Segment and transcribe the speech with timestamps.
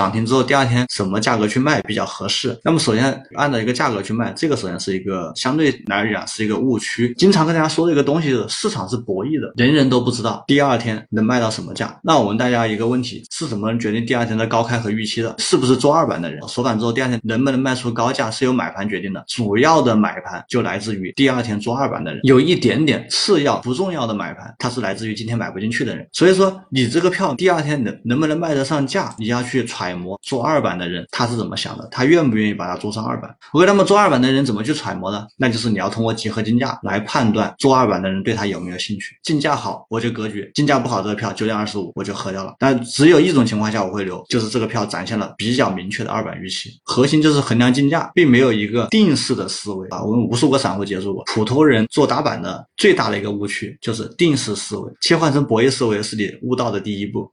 [0.00, 2.58] 涨停之后第二天什么价格去卖比较合适？
[2.64, 7.12] 那么首先按照一个价格去卖，这个首先是一个相对来讲是一个误区。
[7.18, 11.94] 经常跟大家说的一个东西是市场是博弈的，人人都不知道第二天能卖到什么价。
[12.02, 15.34] 那我问大家一个问题：是什么决定第二天的高开和预期的？
[15.36, 19.22] 是不是做二板的人首板之后第二天能不能卖出高价是由买盘决定的？
[19.28, 26.08] 主要的买盘就来自于第二天做二板的人，有一点点次要不重要的买盘，它是来自于今天买不进去的人。
[26.14, 33.34] 所以说你这个票第二天能能不能卖得上价，你要去揣揣摩做二板的人他是怎么想的，他愿不愿意把它做上二板。
[33.52, 35.26] OK，那么做二板的人怎么去揣摩呢？
[35.36, 39.16] 那就是你要通过集合竞价来判断做二板的人对他有没有兴趣。
[39.22, 42.54] 竞价好我就格局，竞价不好这个票九点二十五我就喝掉了。
[42.58, 46.70] 但只有一种情况下我会留，就是这个票展现了比较明确的二板预期。
[46.84, 50.02] 核心就是衡量竞价，并没有一个定式的思维啊。
[50.02, 57.28] 我们无数个散户接触过，普通人做打板的最大的一个误区就是定式思维，切换成博弈思维是你悟道的第一步。